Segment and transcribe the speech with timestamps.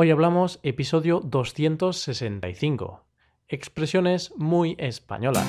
[0.00, 3.04] Hoy hablamos episodio 265.
[3.48, 5.44] Expresiones muy españolas.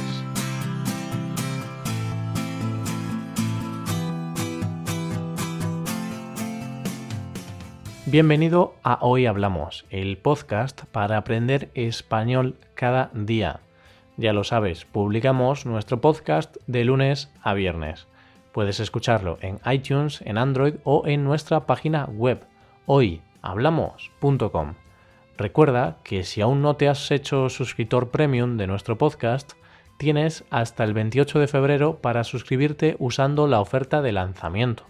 [8.07, 13.59] Bienvenido a Hoy Hablamos, el podcast para aprender español cada día.
[14.17, 18.07] Ya lo sabes, publicamos nuestro podcast de lunes a viernes.
[18.51, 22.47] Puedes escucharlo en iTunes, en Android o en nuestra página web
[23.41, 24.75] hoyhablamos.com.
[25.37, 29.53] Recuerda que si aún no te has hecho suscriptor premium de nuestro podcast,
[29.97, 34.85] tienes hasta el 28 de febrero para suscribirte usando la oferta de lanzamiento.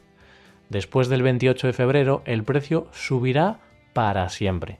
[0.70, 3.59] Después del 28 de febrero el precio subirá
[3.93, 4.79] para siempre.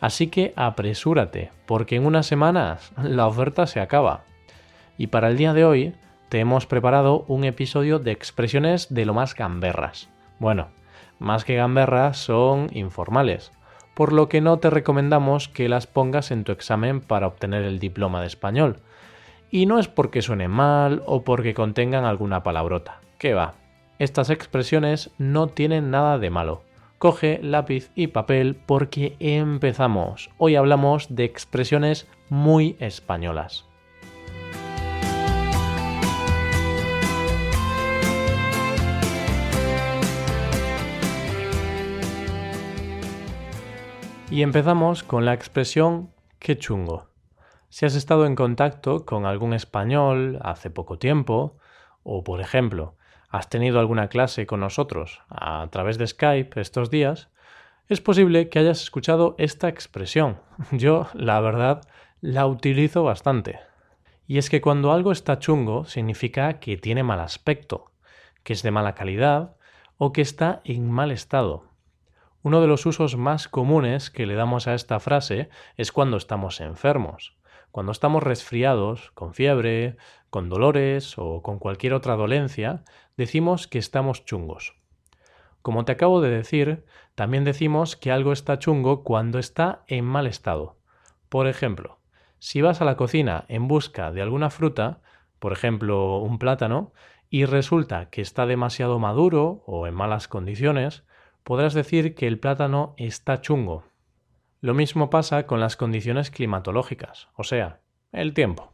[0.00, 4.24] Así que apresúrate, porque en unas semanas la oferta se acaba.
[4.98, 5.94] Y para el día de hoy
[6.28, 10.08] te hemos preparado un episodio de expresiones de lo más gamberras.
[10.38, 10.68] Bueno,
[11.18, 13.52] más que gamberras son informales,
[13.94, 17.78] por lo que no te recomendamos que las pongas en tu examen para obtener el
[17.78, 18.80] diploma de español.
[19.50, 23.00] Y no es porque suene mal o porque contengan alguna palabrota.
[23.18, 23.54] ¿Qué va?
[23.98, 26.62] Estas expresiones no tienen nada de malo.
[26.98, 30.30] Coge lápiz y papel porque empezamos.
[30.38, 33.65] Hoy hablamos de expresiones muy españolas.
[44.28, 46.10] Y empezamos con la expresión
[46.40, 47.08] qué chungo.
[47.68, 51.58] Si has estado en contacto con algún español hace poco tiempo,
[52.02, 52.96] o por ejemplo,
[53.28, 57.30] has tenido alguna clase con nosotros a través de Skype estos días,
[57.88, 60.40] es posible que hayas escuchado esta expresión.
[60.72, 61.82] Yo, la verdad,
[62.20, 63.60] la utilizo bastante.
[64.26, 67.92] Y es que cuando algo está chungo significa que tiene mal aspecto,
[68.42, 69.56] que es de mala calidad
[69.98, 71.64] o que está en mal estado.
[72.46, 76.60] Uno de los usos más comunes que le damos a esta frase es cuando estamos
[76.60, 77.36] enfermos.
[77.72, 79.96] Cuando estamos resfriados, con fiebre,
[80.30, 82.84] con dolores o con cualquier otra dolencia,
[83.16, 84.76] decimos que estamos chungos.
[85.60, 86.84] Como te acabo de decir,
[87.16, 90.76] también decimos que algo está chungo cuando está en mal estado.
[91.28, 91.98] Por ejemplo,
[92.38, 95.00] si vas a la cocina en busca de alguna fruta,
[95.40, 96.92] por ejemplo un plátano,
[97.28, 101.02] y resulta que está demasiado maduro o en malas condiciones,
[101.46, 103.84] podrás decir que el plátano está chungo.
[104.60, 107.78] Lo mismo pasa con las condiciones climatológicas, o sea,
[108.10, 108.72] el tiempo.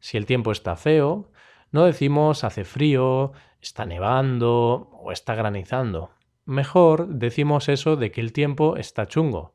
[0.00, 1.30] Si el tiempo está feo,
[1.72, 6.08] no decimos hace frío, está nevando o está granizando.
[6.46, 9.54] Mejor decimos eso de que el tiempo está chungo.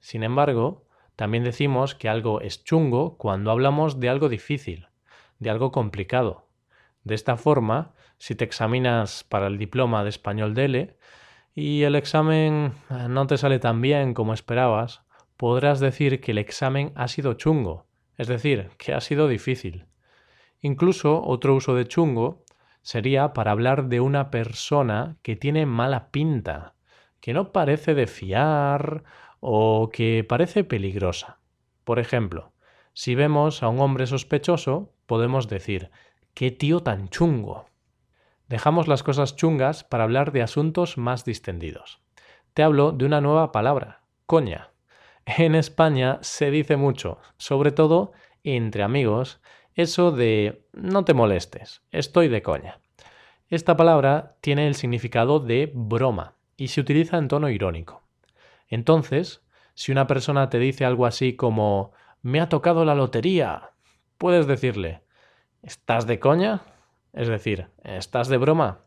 [0.00, 4.88] Sin embargo, también decimos que algo es chungo cuando hablamos de algo difícil,
[5.38, 6.48] de algo complicado.
[7.04, 10.96] De esta forma, si te examinas para el diploma de español DELE
[11.54, 12.72] y el examen
[13.08, 15.02] no te sale tan bien como esperabas,
[15.36, 17.86] podrás decir que el examen ha sido chungo,
[18.16, 19.86] es decir, que ha sido difícil.
[20.60, 22.44] Incluso otro uso de chungo
[22.82, 26.74] sería para hablar de una persona que tiene mala pinta,
[27.20, 29.04] que no parece de fiar
[29.40, 31.38] o que parece peligrosa.
[31.84, 32.52] Por ejemplo,
[32.94, 35.90] si vemos a un hombre sospechoso, podemos decir,
[36.34, 37.66] ¡qué tío tan chungo!
[38.52, 42.02] Dejamos las cosas chungas para hablar de asuntos más distendidos.
[42.52, 44.72] Te hablo de una nueva palabra, coña.
[45.24, 48.12] En España se dice mucho, sobre todo
[48.44, 49.40] entre amigos,
[49.74, 52.78] eso de no te molestes, estoy de coña.
[53.48, 58.02] Esta palabra tiene el significado de broma y se utiliza en tono irónico.
[58.68, 59.40] Entonces,
[59.72, 63.70] si una persona te dice algo así como me ha tocado la lotería,
[64.18, 65.00] puedes decirle
[65.62, 66.60] ¿estás de coña?
[67.12, 68.80] Es decir, ¿estás de broma?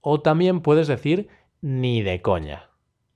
[0.00, 1.28] O también puedes decir
[1.60, 2.70] ni de coña.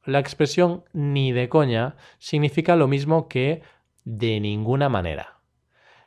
[0.04, 3.62] La expresión ni de coña significa lo mismo que
[4.04, 5.40] de ninguna manera.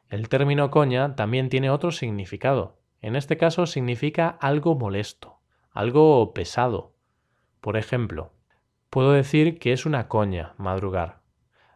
[0.09, 2.77] El término coña también tiene otro significado.
[3.01, 5.39] En este caso significa algo molesto,
[5.71, 6.93] algo pesado.
[7.59, 8.31] Por ejemplo,
[8.89, 11.21] puedo decir que es una coña madrugar.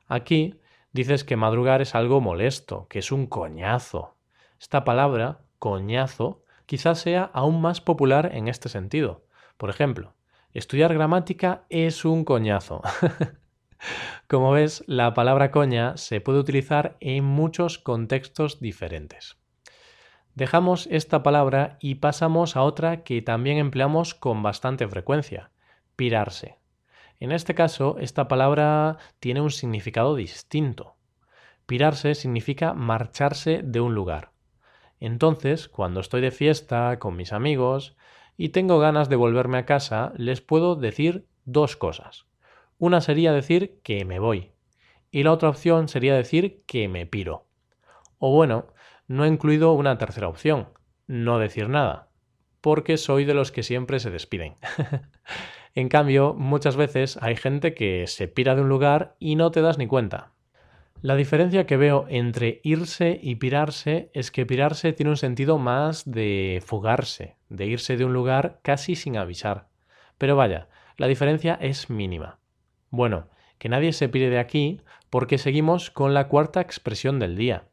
[0.07, 0.62] Aquí
[0.94, 4.15] dices que madrugar es algo molesto, que es un coñazo.
[4.59, 9.25] Esta palabra, coñazo, quizás sea aún más popular en este sentido.
[9.57, 10.15] Por ejemplo,
[10.53, 12.81] Estudiar gramática es un coñazo.
[14.29, 19.35] Como ves, la palabra coña se puede utilizar en muchos contextos diferentes.
[20.33, 25.51] Dejamos esta palabra y pasamos a otra que también empleamos con bastante frecuencia,
[25.97, 26.57] pirarse.
[27.19, 30.95] En este caso, esta palabra tiene un significado distinto.
[31.65, 34.31] Pirarse significa marcharse de un lugar.
[35.01, 37.98] Entonces, cuando estoy de fiesta con mis amigos,
[38.38, 42.27] y tengo ganas de volverme a casa, les puedo decir dos cosas.
[42.77, 44.51] Una sería decir que me voy
[45.12, 47.45] y la otra opción sería decir que me piro.
[48.18, 48.68] O bueno,
[49.07, 50.69] no he incluido una tercera opción,
[51.06, 52.07] no decir nada,
[52.62, 54.56] porque soy de los que siempre se despiden.
[55.75, 59.62] en cambio, muchas veces hay gente que se pira de un lugar y no te
[59.62, 60.31] das ni cuenta.
[61.03, 66.03] La diferencia que veo entre irse y pirarse es que pirarse tiene un sentido más
[66.06, 69.68] de fugarse, de irse de un lugar casi sin avisar.
[70.19, 70.68] Pero vaya,
[70.98, 72.38] la diferencia es mínima.
[72.92, 77.65] Bueno, que nadie se pire de aquí porque seguimos con la cuarta expresión del día.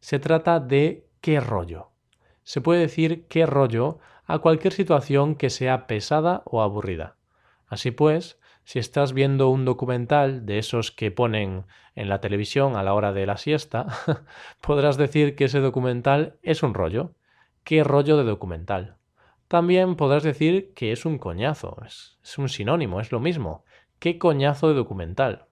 [0.00, 1.90] Se trata de qué rollo.
[2.42, 7.14] Se puede decir qué rollo a cualquier situación que sea pesada o aburrida.
[7.68, 11.64] Así pues, si estás viendo un documental de esos que ponen
[11.94, 13.86] en la televisión a la hora de la siesta,
[14.60, 17.14] podrás decir que ese documental es un rollo.
[17.64, 18.96] ¿Qué rollo de documental?
[19.48, 23.64] También podrás decir que es un coñazo, es, un sinónimo, es lo mismo.
[23.98, 25.46] ¿Qué coñazo de documental?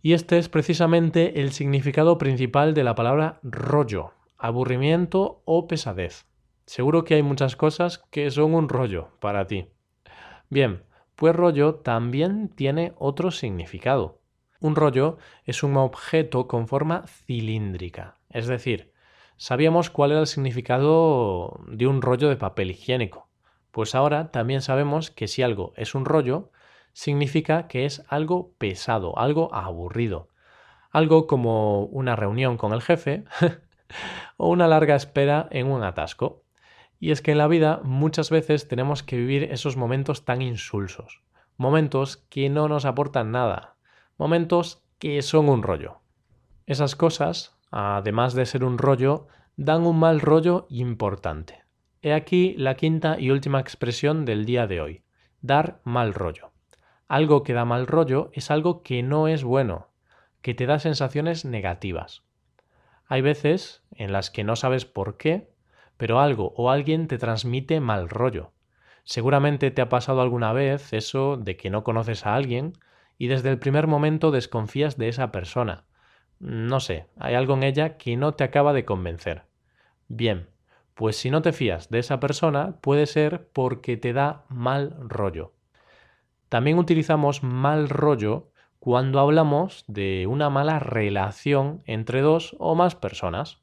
[0.00, 6.26] Y este es precisamente el significado principal de la palabra rollo, aburrimiento o pesadez.
[6.66, 9.68] Seguro que hay muchas cosas que son un rollo para ti.
[10.48, 10.84] Bien,
[11.16, 14.20] pues rollo también tiene otro significado.
[14.60, 18.92] Un rollo es un objeto con forma cilíndrica, es decir,
[19.36, 23.28] sabíamos cuál era el significado de un rollo de papel higiénico.
[23.70, 26.50] Pues ahora también sabemos que si algo es un rollo,
[26.92, 30.28] significa que es algo pesado, algo aburrido,
[30.90, 33.24] algo como una reunión con el jefe
[34.36, 36.43] o una larga espera en un atasco.
[37.00, 41.22] Y es que en la vida muchas veces tenemos que vivir esos momentos tan insulsos,
[41.56, 43.76] momentos que no nos aportan nada,
[44.16, 46.00] momentos que son un rollo.
[46.66, 49.26] Esas cosas, además de ser un rollo,
[49.56, 51.62] dan un mal rollo importante.
[52.02, 55.04] He aquí la quinta y última expresión del día de hoy,
[55.40, 56.52] dar mal rollo.
[57.08, 59.88] Algo que da mal rollo es algo que no es bueno,
[60.42, 62.22] que te da sensaciones negativas.
[63.06, 65.53] Hay veces en las que no sabes por qué,
[65.96, 68.52] pero algo o alguien te transmite mal rollo.
[69.04, 72.72] Seguramente te ha pasado alguna vez eso de que no conoces a alguien
[73.18, 75.84] y desde el primer momento desconfías de esa persona.
[76.38, 79.44] No sé, hay algo en ella que no te acaba de convencer.
[80.08, 80.48] Bien,
[80.94, 85.52] pues si no te fías de esa persona puede ser porque te da mal rollo.
[86.48, 93.62] También utilizamos mal rollo cuando hablamos de una mala relación entre dos o más personas.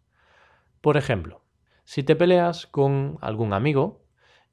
[0.81, 1.41] Por ejemplo,
[1.83, 4.03] si te peleas con algún amigo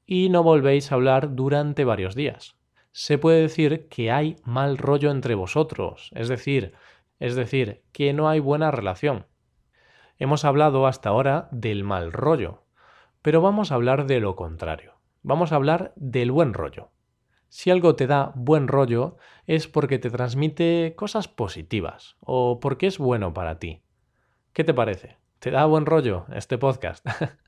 [0.05, 2.55] y no volvéis a hablar durante varios días.
[2.91, 6.73] Se puede decir que hay mal rollo entre vosotros, es decir,
[7.19, 9.27] es decir, que no hay buena relación.
[10.17, 12.63] Hemos hablado hasta ahora del mal rollo,
[13.21, 14.95] pero vamos a hablar de lo contrario.
[15.21, 16.91] Vamos a hablar del buen rollo.
[17.47, 19.17] Si algo te da buen rollo
[19.47, 23.81] es porque te transmite cosas positivas o porque es bueno para ti.
[24.53, 25.18] ¿Qué te parece?
[25.39, 27.07] ¿Te da buen rollo este podcast?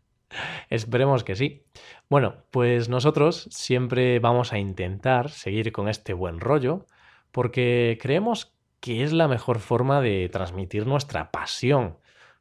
[0.70, 1.66] Esperemos que sí.
[2.10, 6.86] Bueno, pues nosotros siempre vamos a intentar seguir con este buen rollo
[7.34, 11.98] porque creemos que es la mejor forma de transmitir nuestra pasión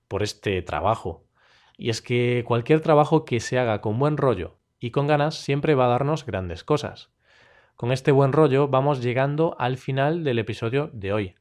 [0.06, 1.24] por este trabajo.
[1.76, 5.74] Y es que cualquier trabajo que se haga con buen rollo y con ganas siempre
[5.74, 7.10] va a darnos grandes cosas.
[7.74, 11.39] Con este buen rollo vamos llegando al final del episodio de hoy.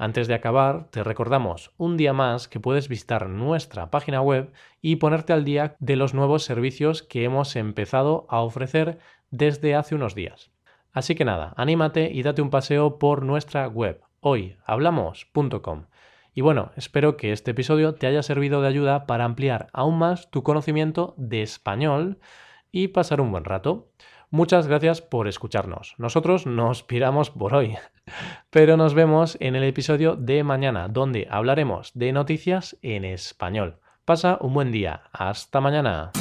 [0.00, 4.96] Antes de acabar, te recordamos un día más que puedes visitar nuestra página web y
[4.96, 9.00] ponerte al día de los nuevos servicios que hemos empezado a ofrecer
[9.32, 10.52] desde hace unos días.
[10.92, 15.86] Así que nada, anímate y date un paseo por nuestra web hoyhablamos.com.
[16.32, 20.30] Y bueno, espero que este episodio te haya servido de ayuda para ampliar aún más
[20.30, 22.20] tu conocimiento de español
[22.70, 23.90] y pasar un buen rato.
[24.30, 25.96] Muchas gracias por escucharnos.
[25.98, 27.76] Nosotros nos piramos por hoy,
[28.50, 33.78] pero nos vemos en el episodio de mañana, donde hablaremos de noticias en español.
[34.04, 35.02] Pasa un buen día.
[35.12, 36.12] Hasta mañana.